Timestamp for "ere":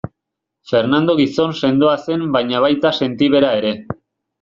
3.63-3.81